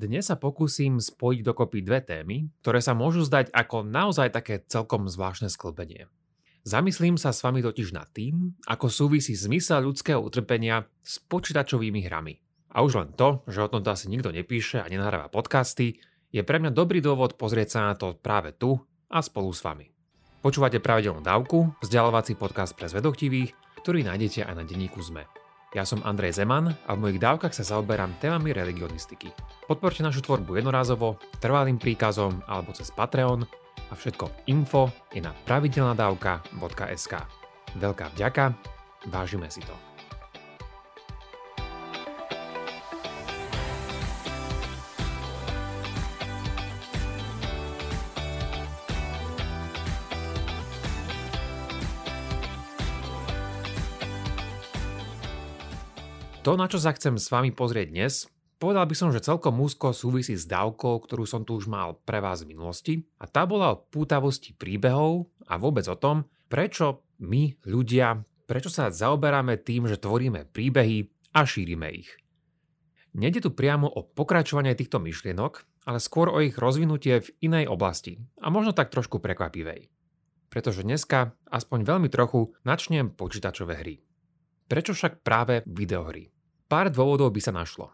[0.00, 5.04] Dnes sa pokúsim spojiť dokopy dve témy, ktoré sa môžu zdať ako naozaj také celkom
[5.04, 6.08] zvláštne sklbenie.
[6.64, 12.40] Zamyslím sa s vami totiž nad tým, ako súvisí zmysel ľudského utrpenia s počítačovými hrami.
[12.72, 16.00] A už len to, že o tomto asi nikto nepíše a nenahráva podcasty,
[16.32, 18.80] je pre mňa dobrý dôvod pozrieť sa na to práve tu
[19.12, 19.92] a spolu s vami.
[20.40, 23.52] Počúvate pravidelnú dávku, vzdialovací podcast pre zvedochtivých,
[23.84, 25.39] ktorý nájdete aj na denníku ZME.
[25.70, 29.30] Ja som Andrej Zeman a v mojich dávkach sa zaoberám témami religionistiky.
[29.70, 33.46] Podporte našu tvorbu jednorázovo, trvalým príkazom alebo cez Patreon
[33.90, 37.14] a všetko info je na pravidelnadavka.sk.
[37.78, 38.44] Veľká vďaka,
[39.14, 39.89] vážime si to.
[56.50, 58.26] To, na čo sa chcem s vami pozrieť dnes,
[58.58, 62.18] povedal by som, že celkom úzko súvisí s dávkou, ktorú som tu už mal pre
[62.18, 67.54] vás v minulosti a tá bola o pútavosti príbehov a vôbec o tom, prečo my,
[67.70, 71.06] ľudia, prečo sa zaoberáme tým, že tvoríme príbehy
[71.38, 72.18] a šírime ich.
[73.14, 78.18] Nede tu priamo o pokračovanie týchto myšlienok, ale skôr o ich rozvinutie v inej oblasti
[78.42, 79.86] a možno tak trošku prekvapivej.
[80.50, 84.02] Pretože dneska aspoň veľmi trochu načnem počítačové hry.
[84.66, 86.39] Prečo však práve videohry?
[86.70, 87.90] Pár dôvodov by sa našlo.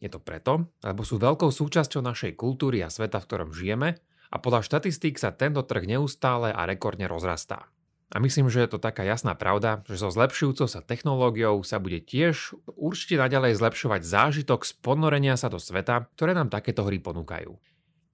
[0.00, 4.00] Je to preto, lebo sú veľkou súčasťou našej kultúry a sveta, v ktorom žijeme
[4.32, 7.68] a podľa štatistík sa tento trh neustále a rekordne rozrastá.
[8.08, 12.00] A myslím, že je to taká jasná pravda, že so zlepšujúcou sa technológiou sa bude
[12.00, 17.52] tiež určite naďalej zlepšovať zážitok z ponorenia sa do sveta, ktoré nám takéto hry ponúkajú.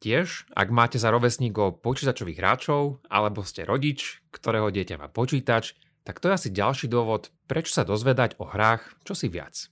[0.03, 6.19] Tiež, ak máte za rovesníkov počítačových hráčov, alebo ste rodič, ktorého dieťa má počítač, tak
[6.19, 9.72] to je asi ďalší dôvod, prečo sa dozvedať o hrách čosi viac.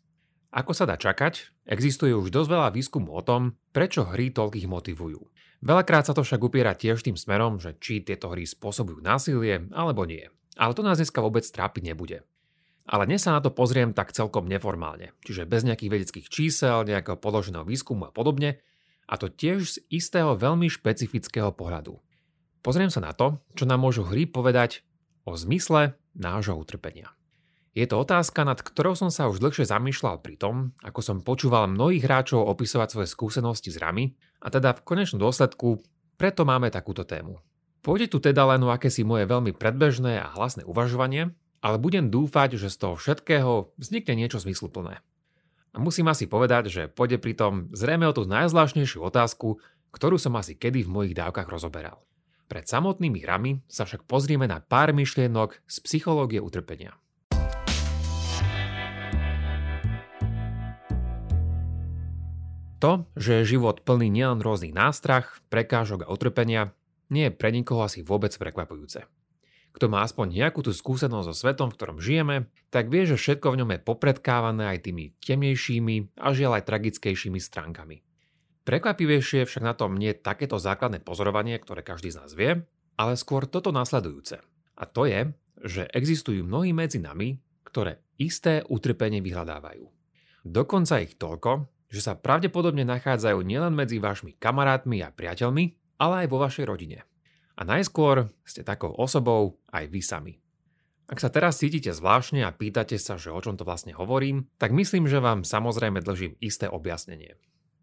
[0.50, 5.22] Ako sa dá čakať, existuje už dosť veľa výskumu o tom, prečo hry toľkých motivujú.
[5.62, 10.02] Veľakrát sa to však upiera tiež tým smerom, že či tieto hry spôsobujú násilie alebo
[10.02, 10.26] nie.
[10.58, 12.26] Ale to nás dneska vôbec trápiť nebude.
[12.90, 17.14] Ale dnes sa na to pozriem tak celkom neformálne, čiže bez nejakých vedeckých čísel, nejakého
[17.14, 18.58] podloženého výskumu a podobne,
[19.06, 21.98] a to tiež z istého veľmi špecifického pohľadu.
[22.66, 24.82] Pozriem sa na to, čo nám môžu hry povedať
[25.22, 27.14] o zmysle nášho utrpenia.
[27.70, 31.70] Je to otázka, nad ktorou som sa už dlhšie zamýšľal pri tom, ako som počúval
[31.70, 35.78] mnohých hráčov opisovať svoje skúsenosti s rami a teda v konečnom dôsledku
[36.18, 37.38] preto máme takúto tému.
[37.80, 41.32] Pôjde tu teda len o akési moje veľmi predbežné a hlasné uvažovanie,
[41.62, 45.00] ale budem dúfať, že z toho všetkého vznikne niečo zmysluplné.
[45.70, 49.62] A musím asi povedať, že pôjde pritom zrejme o tú najzvláštnejšiu otázku,
[49.94, 52.02] ktorú som asi kedy v mojich dávkach rozoberal.
[52.50, 56.98] Pred samotnými hrami sa však pozrieme na pár myšlienok z psychológie utrpenia.
[62.80, 66.72] To, že je život plný nielen rôznych nástrach, prekážok a utrpenia,
[67.12, 69.04] nie je pre nikoho asi vôbec prekvapujúce.
[69.70, 73.54] Kto má aspoň nejakú tú skúsenosť so svetom, v ktorom žijeme, tak vie, že všetko
[73.54, 78.02] v ňom je popredkávané aj tými temnejšími a žiaľ aj tragickejšími stránkami.
[78.66, 82.64] Prekvapivejšie však na tom nie takéto základné pozorovanie, ktoré každý z nás vie,
[82.98, 84.42] ale skôr toto nasledujúce.
[84.80, 85.30] A to je,
[85.62, 89.84] že existujú mnohí medzi nami, ktoré isté utrpenie vyhľadávajú.
[90.44, 96.26] Dokonca ich toľko, že sa pravdepodobne nachádzajú nielen medzi vašimi kamarátmi a priateľmi, ale aj
[96.30, 97.02] vo vašej rodine.
[97.58, 100.34] A najskôr ste takou osobou aj vy sami.
[101.10, 104.70] Ak sa teraz cítite zvláštne a pýtate sa, že o čom to vlastne hovorím, tak
[104.70, 107.34] myslím, že vám samozrejme dlžím isté objasnenie.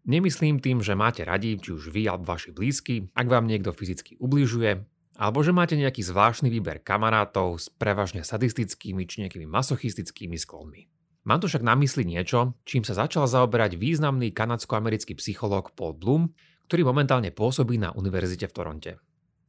[0.08, 4.16] Nemyslím tým, že máte radi, či už vy alebo vaši blízky, ak vám niekto fyzicky
[4.16, 4.80] ubližuje,
[5.20, 10.88] alebo že máte nejaký zvláštny výber kamarátov s prevažne sadistickými či nejakými masochistickými sklonmi.
[11.28, 16.32] Mám tu však na mysli niečo, čím sa začal zaoberať významný kanadsko-americký psychológ Paul Bloom,
[16.72, 18.92] ktorý momentálne pôsobí na univerzite v Toronte.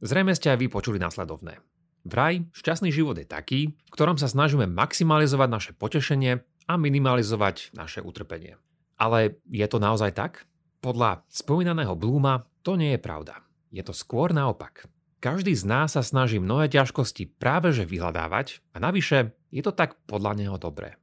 [0.04, 1.56] Zrejme ste aj vy počuli následovné.
[2.04, 8.04] Vraj, šťastný život je taký, v ktorom sa snažíme maximalizovať naše potešenie a minimalizovať naše
[8.04, 8.60] utrpenie.
[9.00, 10.44] Ale je to naozaj tak?
[10.84, 13.40] Podľa spomínaného Bluma to nie je pravda.
[13.72, 14.84] Je to skôr naopak.
[15.24, 19.96] Každý z nás sa snaží mnohé ťažkosti práve že vyhľadávať a navyše je to tak
[20.04, 21.00] podľa neho dobré.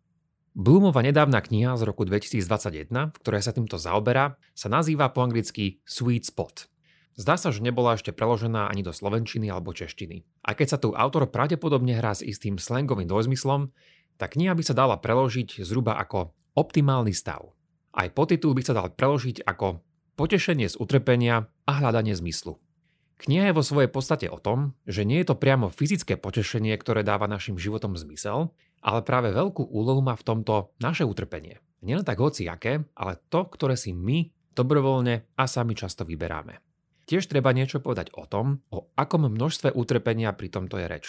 [0.58, 5.86] Bloomova nedávna kniha z roku 2021, v ktorej sa týmto zaoberá, sa nazýva po anglicky
[5.86, 6.66] Sweet Spot.
[7.14, 10.26] Zdá sa, že nebola ešte preložená ani do slovenčiny alebo češtiny.
[10.42, 13.70] A keď sa tu autor pravdepodobne hrá s istým slangovým dojzmyslom,
[14.18, 17.54] tak kniha by sa dala preložiť zhruba ako optimálny stav.
[17.94, 19.86] Aj podtitul by sa dal preložiť ako
[20.18, 22.58] Potešenie z utrpenia a hľadanie zmyslu.
[23.18, 27.02] Kniha je vo svojej podstate o tom, že nie je to priamo fyzické potešenie, ktoré
[27.02, 28.54] dáva našim životom zmysel,
[28.86, 31.58] ale práve veľkú úlohu má v tomto naše utrpenie.
[31.82, 36.62] Nielen tak hoci aké, ale to, ktoré si my dobrovoľne a sami často vyberáme.
[37.08, 41.06] Tiež treba niečo povedať o tom, o akom množstve utrpenia pri tomto je reč.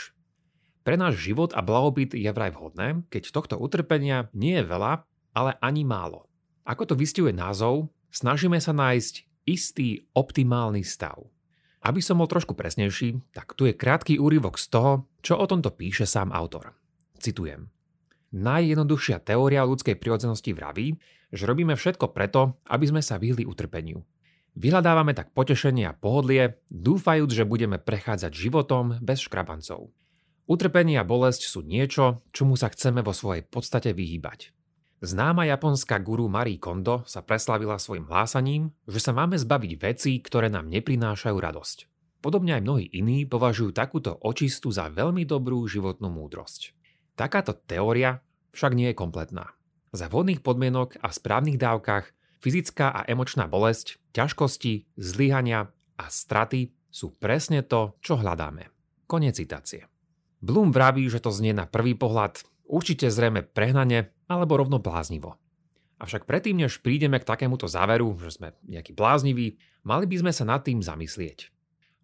[0.86, 5.04] Pre náš život a blahobyt je vraj vhodné, keď tohto utrpenia nie je veľa,
[5.36, 6.24] ale ani málo.
[6.64, 11.28] Ako to vystihuje názov, snažíme sa nájsť istý optimálny stav.
[11.88, 15.72] Aby som bol trošku presnejší, tak tu je krátky úryvok z toho, čo o tomto
[15.72, 16.76] píše sám autor.
[17.16, 17.72] Citujem.
[18.36, 21.00] Najjednoduchšia teória ľudskej prirodzenosti vraví,
[21.32, 24.04] že robíme všetko preto, aby sme sa vyhli utrpeniu.
[24.52, 29.88] Vyhľadávame tak potešenie a pohodlie, dúfajúc, že budeme prechádzať životom bez škrabancov.
[30.44, 34.52] Utrpenie a bolesť sú niečo, čomu sa chceme vo svojej podstate vyhýbať.
[34.98, 40.50] Známa japonská guru Marie Kondo sa preslavila svojim hlásaním, že sa máme zbaviť vecí, ktoré
[40.50, 41.86] nám neprinášajú radosť.
[42.18, 46.74] Podobne aj mnohí iní považujú takúto očistu za veľmi dobrú životnú múdrosť.
[47.14, 49.54] Takáto teória však nie je kompletná.
[49.94, 57.14] Za vhodných podmienok a správnych dávkach Fyzická a emočná bolesť, ťažkosti, zlyhania a straty sú
[57.18, 58.70] presne to, čo hľadáme.
[59.10, 59.86] Konec citácie.
[60.38, 65.40] Bloom vraví, že to znie na prvý pohľad určite zrejme prehnane alebo rovno bláznivo.
[65.98, 70.46] Avšak predtým, než prídeme k takémuto záveru, že sme nejaký blázniví, mali by sme sa
[70.46, 71.50] nad tým zamyslieť.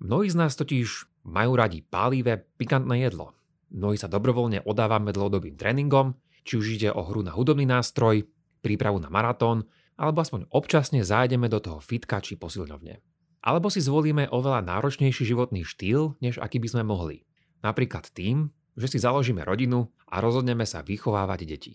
[0.02, 3.38] Mnohí z nás totiž majú radi pálivé, pikantné jedlo.
[3.70, 8.26] Mnohí sa dobrovoľne odávame dlhodobým tréningom, či už ide o hru na hudobný nástroj,
[8.60, 12.98] prípravu na maratón alebo aspoň občasne zájdeme do toho fitka či posilňovne.
[13.44, 17.22] Alebo si zvolíme oveľa náročnejší životný štýl, než aký by sme mohli.
[17.62, 21.72] Napríklad tým, že si založíme rodinu a rozhodneme sa vychovávať deti.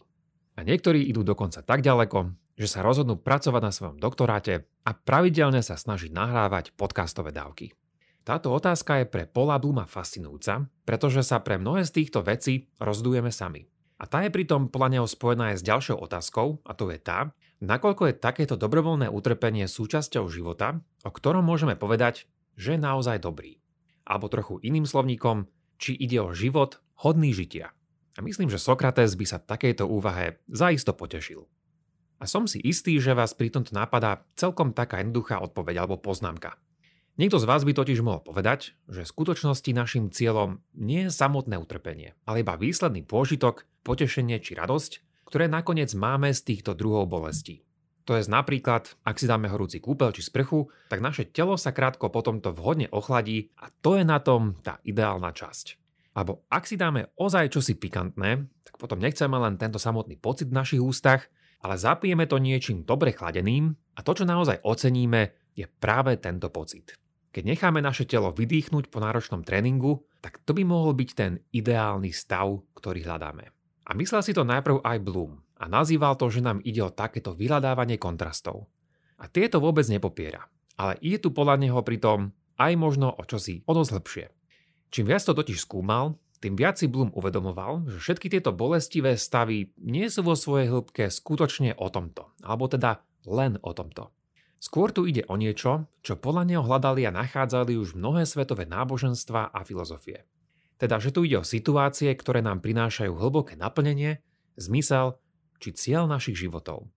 [0.60, 5.64] A niektorí idú dokonca tak ďaleko, že sa rozhodnú pracovať na svojom doktoráte a pravidelne
[5.64, 7.72] sa snažiť nahrávať podcastové dávky.
[8.28, 13.32] Táto otázka je pre Paula Bluma fascinujúca, pretože sa pre mnohé z týchto vecí rozdujeme
[13.32, 13.64] sami.
[14.04, 17.32] A tá je pritom podľa neho spojená aj s ďalšou otázkou, a to je tá,
[17.60, 22.24] Nakoľko je takéto dobrovoľné utrpenie súčasťou života, o ktorom môžeme povedať,
[22.56, 23.60] že je naozaj dobrý.
[24.08, 25.44] Alebo trochu iným slovníkom,
[25.76, 27.76] či ide o život hodný žitia.
[28.20, 31.48] A myslím, že Sokrates by sa takejto úvahe zaisto potešil.
[32.20, 36.60] A som si istý, že vás pri tomto napadá celkom taká jednoduchá odpoveď alebo poznámka.
[37.16, 41.56] Niekto z vás by totiž mohol povedať, že v skutočnosti našim cieľom nie je samotné
[41.64, 47.64] utrpenie, ale iba výsledný pôžitok, potešenie či radosť, ktoré nakoniec máme z týchto druhov bolesti.
[48.04, 52.12] To je napríklad, ak si dáme horúci kúpel či sprchu, tak naše telo sa krátko
[52.12, 55.79] potom to vhodne ochladí a to je na tom tá ideálna časť.
[56.20, 60.60] Alebo ak si dáme ozaj čosi pikantné, tak potom nechceme len tento samotný pocit v
[60.60, 61.32] našich ústach,
[61.64, 67.00] ale zapijeme to niečím dobre chladeným a to, čo naozaj oceníme, je práve tento pocit.
[67.32, 72.12] Keď necháme naše telo vydýchnuť po náročnom tréningu, tak to by mohol byť ten ideálny
[72.12, 73.48] stav, ktorý hľadáme.
[73.88, 77.32] A myslel si to najprv aj Bloom a nazýval to, že nám ide o takéto
[77.32, 78.68] vyhľadávanie kontrastov.
[79.24, 80.52] A tieto vôbec nepopiera.
[80.76, 84.26] Ale ide tu podľa neho pritom aj možno o čosi o dosť lepšie.
[84.90, 89.76] Čím viac to totiž skúmal, tým viac si Bloom uvedomoval, že všetky tieto bolestivé stavy
[89.84, 94.10] nie sú vo svojej hĺbke skutočne o tomto, alebo teda len o tomto.
[94.60, 99.56] Skôr tu ide o niečo, čo podľa neho hľadali a nachádzali už mnohé svetové náboženstva
[99.56, 100.28] a filozofie.
[100.80, 104.24] Teda, že tu ide o situácie, ktoré nám prinášajú hlboké naplnenie,
[104.56, 105.20] zmysel
[105.60, 106.88] či cieľ našich životov.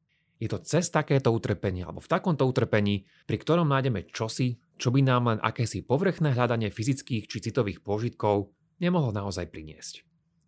[0.42, 5.00] Je to cez takéto utrpenie alebo v takomto utrpení, pri ktorom nájdeme čosi, čo by
[5.04, 8.52] nám len akési povrchné hľadanie fyzických či citových pôžitkov
[8.82, 10.02] nemohlo naozaj priniesť.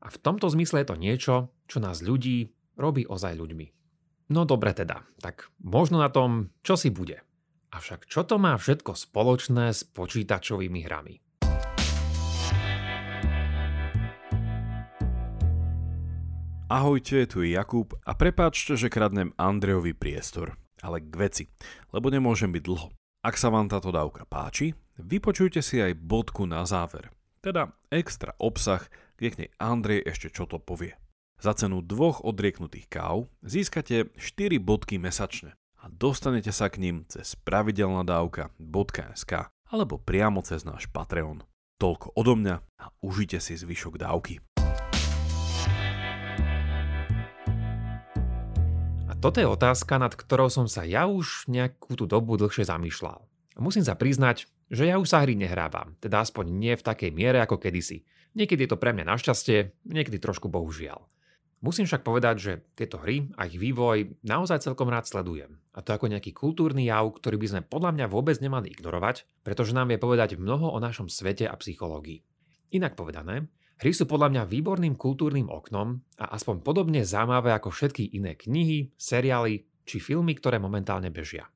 [0.04, 3.66] A v tomto zmysle je to niečo, čo nás ľudí robí ozaj ľuďmi.
[4.32, 7.20] No dobre teda, tak možno na tom, čo si bude.
[7.74, 11.14] Avšak čo to má všetko spoločné s počítačovými hrami?
[16.72, 21.44] Ahojte, tu je Jakub a prepáčte, že kradnem Andrejovi priestor, ale k veci,
[21.92, 22.88] lebo nemôžem byť dlho.
[23.24, 27.08] Ak sa vám táto dávka páči, vypočujte si aj bodku na záver,
[27.40, 28.84] teda extra obsah,
[29.16, 30.92] kde k nej Andrej ešte čo to povie.
[31.40, 37.32] Za cenu dvoch odrieknutých káv získate 4 bodky mesačne a dostanete sa k ním cez
[37.48, 39.32] pravidelnadavka.sk
[39.72, 41.48] alebo priamo cez náš Patreon.
[41.80, 44.44] Toľko odo mňa a užite si zvyšok dávky.
[49.24, 53.24] Toto je otázka, nad ktorou som sa ja už nejakú tú dobu dlhšie zamýšľal.
[53.56, 57.40] Musím sa priznať, že ja už sa hry nehrávam, teda aspoň nie v takej miere
[57.40, 58.04] ako kedysi.
[58.36, 61.08] Niekedy je to pre mňa našťastie, niekedy trošku bohužiaľ.
[61.64, 65.56] Musím však povedať, že tieto hry a ich vývoj naozaj celkom rád sledujem.
[65.72, 69.72] A to ako nejaký kultúrny jav, ktorý by sme podľa mňa vôbec nemali ignorovať, pretože
[69.72, 72.20] nám vie povedať mnoho o našom svete a psychológii.
[72.76, 78.14] Inak povedané, Hry sú podľa mňa výborným kultúrnym oknom a aspoň podobne zaujímavé ako všetky
[78.14, 81.50] iné knihy, seriály či filmy, ktoré momentálne bežia.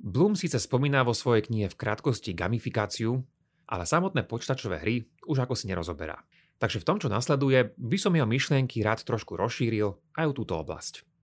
[0.00, 3.20] Bloom síce spomína vo svojej knihe v krátkosti gamifikáciu,
[3.68, 6.20] ale samotné počítačové hry už ako si nerozoberá.
[6.60, 10.56] Takže v tom, čo nasleduje, by som jeho myšlienky rád trošku rozšíril aj o túto
[10.56, 11.13] oblasť.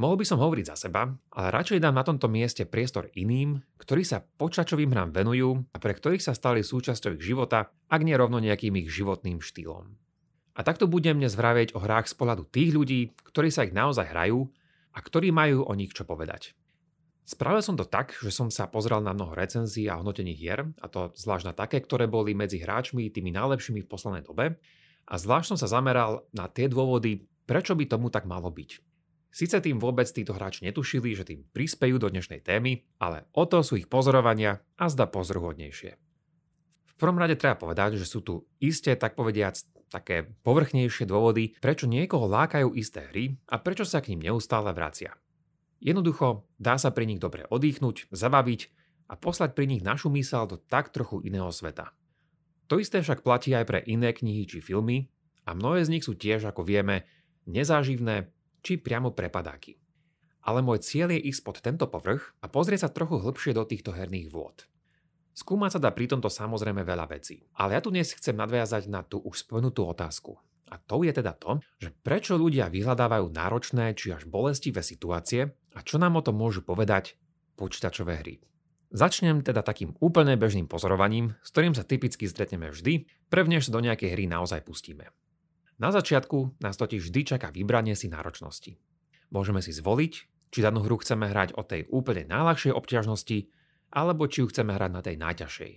[0.00, 4.00] Mohol by som hovoriť za seba, ale radšej dám na tomto mieste priestor iným, ktorí
[4.00, 8.40] sa počačovým hrám venujú a pre ktorých sa stali súčasťou ich života, ak nie rovno
[8.40, 9.92] nejakým ich životným štýlom.
[10.56, 14.08] A takto budem dnes vraviť o hrách z pohľadu tých ľudí, ktorí sa ich naozaj
[14.08, 14.48] hrajú
[14.96, 16.56] a ktorí majú o nich čo povedať.
[17.28, 20.88] Spravil som to tak, že som sa pozrel na mnoho recenzií a hodnotení hier, a
[20.88, 24.56] to zvlášť na také, ktoré boli medzi hráčmi tými najlepšími v poslednej dobe,
[25.04, 28.89] a zvlášť som sa zameral na tie dôvody, prečo by tomu tak malo byť.
[29.30, 33.62] Sice tým vôbec títo hráči netušili, že tým prispejú do dnešnej témy, ale o to
[33.62, 35.90] sú ich pozorovania a zda pozoruhodnejšie.
[36.84, 39.54] V prvom rade treba povedať, že sú tu isté, tak povediac,
[39.90, 45.14] také povrchnejšie dôvody, prečo niekoho lákajú isté hry a prečo sa k ním neustále vracia.
[45.80, 48.60] Jednoducho, dá sa pri nich dobre oddychnúť, zabaviť
[49.10, 51.94] a poslať pri nich našu mysel do tak trochu iného sveta.
[52.70, 55.10] To isté však platí aj pre iné knihy či filmy
[55.42, 57.08] a mnohé z nich sú tiež, ako vieme,
[57.50, 58.30] nezáživné
[58.60, 59.76] či priamo prepadáky.
[60.44, 63.92] Ale môj cieľ je ísť pod tento povrch a pozrieť sa trochu hlbšie do týchto
[63.92, 64.64] herných vôd.
[65.36, 69.04] Skúmať sa dá pri tomto samozrejme veľa vecí, ale ja tu dnes chcem nadviazať na
[69.04, 70.36] tú už spomenutú otázku.
[70.70, 75.80] A to je teda to, že prečo ľudia vyhľadávajú náročné či až bolestivé situácie a
[75.82, 77.18] čo nám o tom môžu povedať
[77.58, 78.34] počítačové hry.
[78.90, 84.18] Začnem teda takým úplne bežným pozorovaním, s ktorým sa typicky stretneme vždy, prvnež do nejakej
[84.18, 85.14] hry naozaj pustíme.
[85.80, 88.76] Na začiatku nás totiž vždy čaká vybranie si náročnosti.
[89.32, 90.12] Môžeme si zvoliť,
[90.52, 93.48] či danú hru chceme hrať o tej úplne najľahšej obťažnosti,
[93.88, 95.72] alebo či ju chceme hrať na tej najťažšej.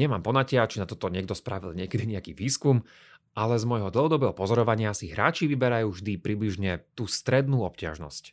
[0.00, 2.88] Nemám ponatia, či na toto niekto spravil niekedy nejaký výskum,
[3.36, 8.32] ale z môjho dlhodobého pozorovania si hráči vyberajú vždy približne tú strednú obťažnosť.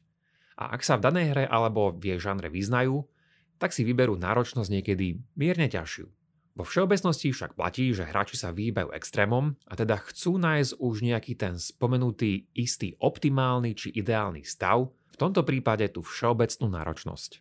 [0.59, 3.03] A ak sa v danej hre alebo v jej žanre vyznajú,
[3.59, 6.07] tak si vyberú náročnosť niekedy mierne ťažšiu.
[6.59, 11.39] Vo všeobecnosti však platí, že hráči sa vyhýbajú extrémom a teda chcú nájsť už nejaký
[11.39, 17.39] ten spomenutý istý optimálny či ideálny stav, v tomto prípade tú všeobecnú náročnosť.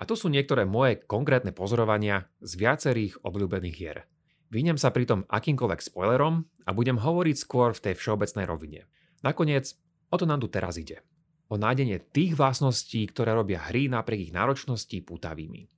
[0.00, 4.08] A to sú niektoré moje konkrétne pozorovania z viacerých obľúbených hier.
[4.48, 8.88] Vynem sa pritom akýmkoľvek spoilerom a budem hovoriť skôr v tej všeobecnej rovine.
[9.20, 9.76] Nakoniec,
[10.08, 11.04] o to nám tu teraz ide
[11.46, 15.70] o nájdenie tých vlastností, ktoré robia hry napriek ich náročnosti pútavými.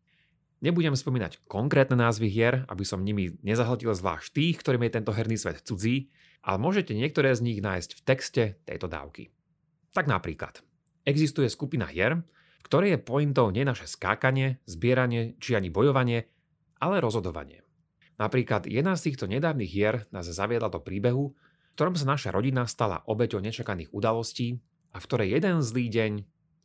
[0.59, 5.39] Nebudem spomínať konkrétne názvy hier, aby som nimi nezahltil zvlášť tých, ktorým je tento herný
[5.39, 6.11] svet cudzí,
[6.43, 9.31] ale môžete niektoré z nich nájsť v texte tejto dávky.
[9.95, 10.59] Tak napríklad,
[11.07, 12.27] existuje skupina hier,
[12.67, 16.27] ktorej je pointou nie naše skákanie, zbieranie či ani bojovanie,
[16.83, 17.63] ale rozhodovanie.
[18.19, 22.67] Napríklad jedna z týchto nedávnych hier nás zaviedla do príbehu, v ktorom sa naša rodina
[22.67, 24.59] stala obeťou nečakaných udalostí
[24.91, 26.13] a v ktorej jeden zlý deň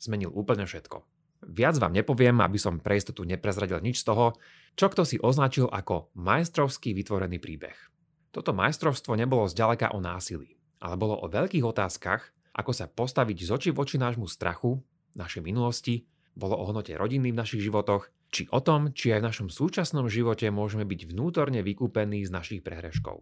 [0.01, 1.12] zmenil úplne všetko.
[1.49, 4.35] Viac vám nepoviem, aby som pre istotu neprezradil nič z toho,
[4.73, 7.75] čo kto si označil ako majstrovský vytvorený príbeh.
[8.33, 13.49] Toto majstrovstvo nebolo zďaleka o násilí, ale bolo o veľkých otázkach, ako sa postaviť z
[13.49, 14.81] oči voči nášmu strachu,
[15.13, 19.27] našej minulosti, bolo o hnote rodiny v našich životoch, či o tom, či aj v
[19.29, 23.21] našom súčasnom živote môžeme byť vnútorne vykúpení z našich prehreškov.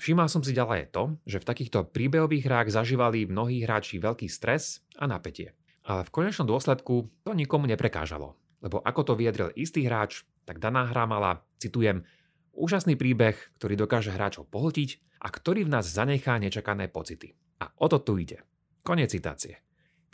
[0.00, 4.80] Všímal som si ďalej to, že v takýchto príbehových hrách zažívali mnohí hráči veľký stres
[4.96, 5.52] a napätie.
[5.82, 10.86] Ale v konečnom dôsledku to nikomu neprekážalo, lebo ako to vyjadril istý hráč, tak daná
[10.86, 12.06] hra mala, citujem,
[12.54, 17.34] úžasný príbeh, ktorý dokáže hráčov pohltiť a ktorý v nás zanechá nečakané pocity.
[17.62, 18.42] A o to tu ide.
[18.82, 19.62] Konec citácie.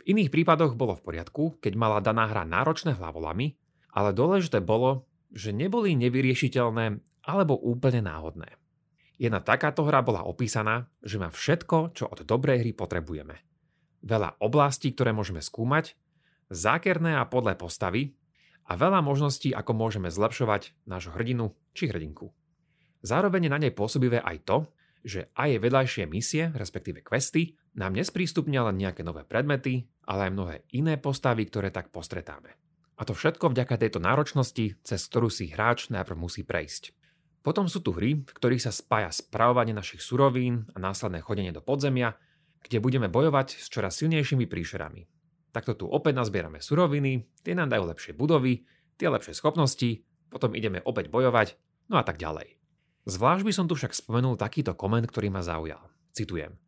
[0.01, 3.57] V iných prípadoch bolo v poriadku, keď mala daná hra náročné hlavolamy,
[3.93, 8.57] ale dôležité bolo, že neboli nevyriešiteľné alebo úplne náhodné.
[9.19, 13.48] Jedna takáto hra bola opísaná, že má všetko, čo od dobrej hry potrebujeme.
[13.99, 15.95] Veľa oblastí, ktoré môžeme skúmať,
[16.49, 18.15] zákerné a podlé postavy
[18.69, 22.31] a veľa možností, ako môžeme zlepšovať nášho hrdinu či hrdinku.
[23.01, 24.57] Zároveň je na nej pôsobivé aj to,
[24.99, 30.55] že aj vedľajšie misie, respektíve questy, nám nesprístupnia len nejaké nové predmety, ale aj mnohé
[30.75, 32.51] iné postavy, ktoré tak postretáme.
[32.99, 36.91] A to všetko vďaka tejto náročnosti, cez ktorú si hráč najprv musí prejsť.
[37.39, 41.63] Potom sú tu hry, v ktorých sa spája spravovanie našich surovín a následné chodenie do
[41.63, 42.19] podzemia,
[42.63, 45.07] kde budeme bojovať s čoraz silnejšími príšerami.
[45.49, 48.67] Takto tu opäť nazbierame suroviny, tie nám dajú lepšie budovy,
[48.99, 51.57] tie lepšie schopnosti, potom ideme opäť bojovať,
[51.89, 52.59] no a tak ďalej.
[53.09, 55.81] Zvlášť by som tu však spomenul takýto koment, ktorý ma zaujal.
[56.13, 56.61] Citujem.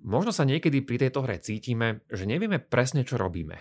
[0.00, 3.56] Možno sa niekedy pri tejto hre cítime, že nevieme presne, čo robíme,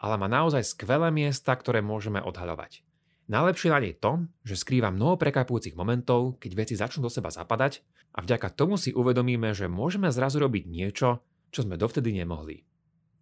[0.00, 2.84] ale má naozaj skvelé miesta, ktoré môžeme odhaľovať.
[3.32, 7.80] Najlepšie na nej to, že skrýva mnoho prekapujúcich momentov, keď veci začnú do seba zapadať
[8.12, 12.60] a vďaka tomu si uvedomíme, že môžeme zrazu robiť niečo, čo sme dovtedy nemohli.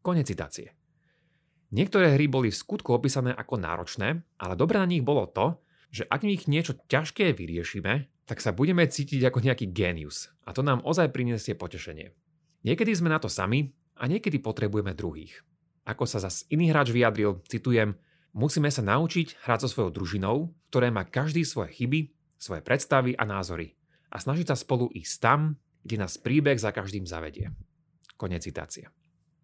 [0.02, 0.74] Konec citácie.
[1.70, 5.62] Niektoré hry boli v skutku opísané ako náročné, ale dobré na nich bolo to,
[5.94, 10.50] že ak v nich niečo ťažké vyriešime, tak sa budeme cítiť ako nejaký genius a
[10.50, 12.10] to nám ozaj prinesie potešenie.
[12.66, 15.38] Niekedy sme na to sami a niekedy potrebujeme druhých.
[15.86, 17.94] Ako sa zas iný hráč vyjadril, citujem,
[18.37, 22.10] musíme sa naučiť hrať so svojou družinou, ktoré má každý svoje chyby,
[22.40, 23.76] svoje predstavy a názory
[24.10, 25.40] a snažiť sa spolu ísť tam,
[25.87, 27.54] kde nás príbeh za každým zavedie.
[28.18, 28.90] Konec citácie.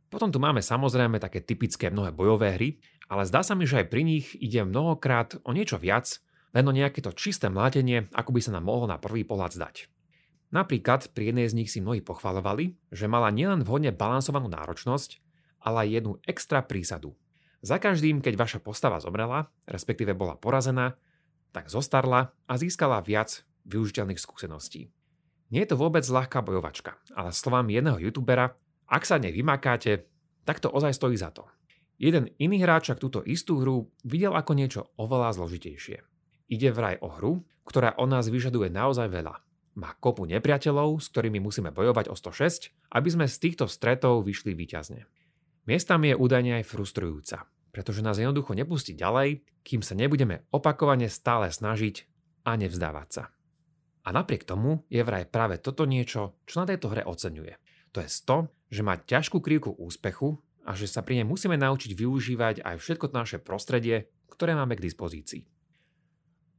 [0.07, 2.69] Potom tu máme samozrejme také typické mnohé bojové hry,
[3.11, 6.23] ale zdá sa mi, že aj pri nich ide mnohokrát o niečo viac,
[6.55, 9.76] len o nejaké to čisté mlátenie, ako by sa nám mohlo na prvý pohľad zdať.
[10.55, 15.19] Napríklad pri jednej z nich si mnohí pochvalovali, že mala nielen vhodne balansovanú náročnosť,
[15.66, 17.19] ale aj jednu extra prísadu.
[17.66, 20.94] Za každým, keď vaša postava zomrela, respektíve bola porazená,
[21.50, 24.94] tak zostarla a získala viac využiteľných skúseností.
[25.50, 28.54] Nie je to vôbec ľahká bojovačka, ale slovám jedného youtubera
[28.87, 30.06] ak sa nevymakáte,
[30.46, 31.42] tak to ozaj stojí za to.
[31.99, 36.06] Jeden iný hráč však túto istú hru videl ako niečo oveľa zložitejšie.
[36.46, 39.42] Ide vraj o hru, ktorá od nás vyžaduje naozaj veľa.
[39.76, 44.54] Má kopu nepriateľov, s ktorými musíme bojovať o 106, aby sme z týchto stretov vyšli
[44.54, 45.02] výťazne.
[45.66, 51.52] Miestami je údajne aj frustrujúca, pretože nás jednoducho nepustí ďalej, kým sa nebudeme opakovane stále
[51.52, 52.09] snažiť
[52.49, 53.28] a nevzdávať sa.
[54.09, 57.61] A napriek tomu je vraj práve toto niečo, čo na tejto hre oceňuje.
[57.92, 61.92] To je to, že má ťažkú krivku úspechu a že sa pri nej musíme naučiť
[61.92, 65.45] využívať aj všetko naše prostredie, ktoré máme k dispozícii.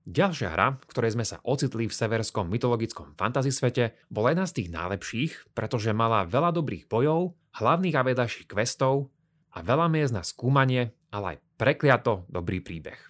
[0.05, 4.55] Ďalšia hra, v ktorej sme sa ocitli v severskom mytologickom fantasy svete, bola jedna z
[4.61, 9.09] tých najlepších, pretože mala veľa dobrých bojov, hlavných a vedľajších questov
[9.51, 13.01] a veľa miest na skúmanie, ale aj prekliato dobrý príbeh.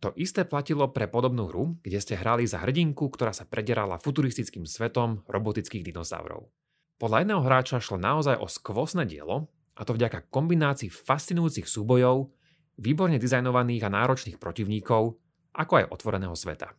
[0.00, 4.64] To isté platilo pre podobnú hru, kde ste hrali za hrdinku, ktorá sa prederala futuristickým
[4.64, 6.48] svetom robotických dinosaurov.
[6.96, 12.32] Podľa jedného hráča šlo naozaj o skvosné dielo, a to vďaka kombinácii fascinujúcich súbojov,
[12.80, 15.16] výborne dizajnovaných a náročných protivníkov,
[15.56, 16.72] ako aj otvoreného sveta.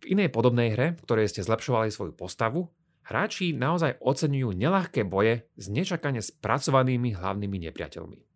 [0.00, 2.70] V inej podobnej hre, v ktorej ste zlepšovali svoju postavu,
[3.02, 8.29] hráči naozaj oceňujú nelahké boje s nečakane spracovanými hlavnými nepriateľmi.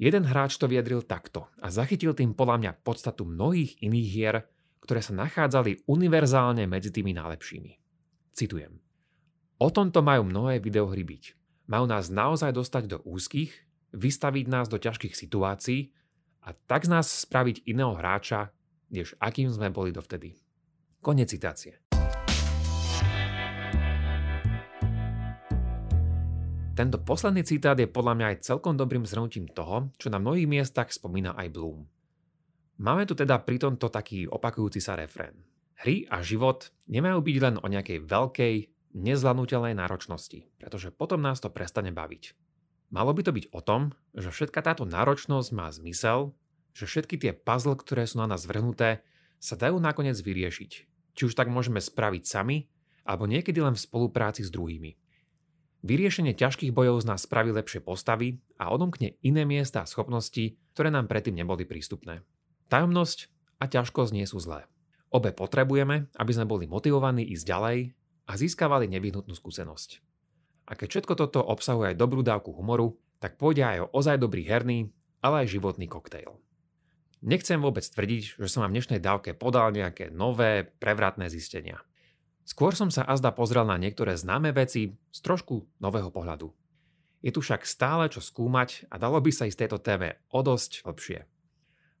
[0.00, 4.48] Jeden hráč to vyjadril takto a zachytil tým podľa mňa podstatu mnohých iných hier,
[4.80, 7.76] ktoré sa nachádzali univerzálne medzi tými najlepšími.
[8.32, 8.80] Citujem.
[9.60, 11.24] O tomto majú mnohé videohry byť.
[11.68, 13.52] Majú nás naozaj dostať do úzkých,
[13.92, 15.92] vystaviť nás do ťažkých situácií
[16.48, 18.56] a tak z nás spraviť iného hráča,
[18.88, 20.40] než akým sme boli dovtedy.
[21.04, 21.89] Konec citácie.
[26.80, 30.88] Tento posledný citát je podľa mňa aj celkom dobrým zhrnutím toho, čo na mnohých miestach
[30.88, 31.84] spomína aj Bloom.
[32.80, 35.36] Máme tu teda pri tomto taký opakujúci sa refrén.
[35.84, 38.54] Hry a život nemajú byť len o nejakej veľkej,
[38.96, 42.32] nezvládnutelnej náročnosti, pretože potom nás to prestane baviť.
[42.88, 46.32] Malo by to byť o tom, že všetka táto náročnosť má zmysel,
[46.72, 49.04] že všetky tie puzzle, ktoré sú na nás vrhnuté,
[49.36, 50.70] sa dajú nakoniec vyriešiť.
[51.12, 52.72] Či už tak môžeme spraviť sami,
[53.04, 55.09] alebo niekedy len v spolupráci s druhými.
[55.80, 60.92] Vyriešenie ťažkých bojov z nás spraví lepšie postavy a odomkne iné miesta a schopnosti, ktoré
[60.92, 62.20] nám predtým neboli prístupné.
[62.68, 64.68] Tajomnosť a ťažkosť nie sú zlé.
[65.08, 67.78] Obe potrebujeme, aby sme boli motivovaní ísť ďalej
[68.28, 70.04] a získavali nevyhnutnú skúsenosť.
[70.70, 74.46] A keď všetko toto obsahuje aj dobrú dávku humoru, tak pôjde aj o ozaj dobrý
[74.46, 74.92] herný,
[75.24, 76.36] ale aj životný koktejl.
[77.20, 81.80] Nechcem vôbec tvrdiť, že som vám v dnešnej dávke podal nejaké nové, prevratné zistenia.
[82.44, 86.50] Skôr som sa azda pozrel na niektoré známe veci z trošku nového pohľadu.
[87.20, 90.88] Je tu však stále čo skúmať a dalo by sa ísť tejto téme o dosť
[90.88, 91.28] lepšie.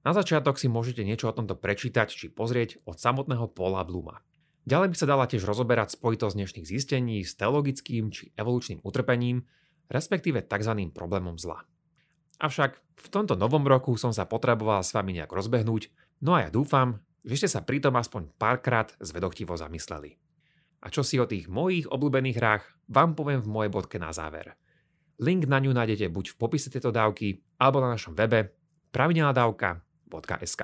[0.00, 4.24] Na začiatok si môžete niečo o tomto prečítať či pozrieť od samotného Paula Bluma.
[4.64, 9.44] Ďalej by sa dala tiež rozoberať spojitosť dnešných zistení s teologickým či evolučným utrpením,
[9.92, 10.72] respektíve tzv.
[10.92, 11.68] problémom zla.
[12.40, 15.92] Avšak v tomto novom roku som sa potreboval s vami nejak rozbehnúť,
[16.24, 20.16] no a ja dúfam, že ste sa pritom aspoň párkrát zvedochtivo zamysleli.
[20.80, 24.56] A čo si o tých mojich obľúbených hrách, vám poviem v mojej bodke na záver.
[25.20, 28.56] Link na ňu nájdete buď v popise tejto dávky, alebo na našom webe
[28.88, 30.62] pravidelnadavka.sk.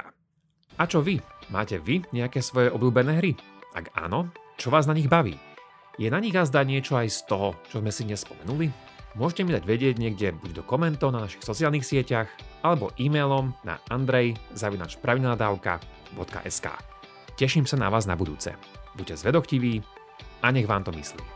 [0.76, 1.20] A čo vy?
[1.52, 3.36] Máte vy nejaké svoje obľúbené hry?
[3.76, 5.36] Ak áno, čo vás na nich baví?
[6.00, 8.72] Je na nich azda niečo aj z toho, čo sme si dnes spomenuli?
[9.16, 12.28] Môžete mi dať vedieť niekde buď do komentov na našich sociálnych sieťach
[12.60, 16.66] alebo e-mailom na andrej.pravidelnadavka.sk
[17.36, 18.52] Teším sa na vás na budúce.
[18.96, 19.95] Buďte zvedochtiví
[20.46, 21.35] a nech vám to myslí.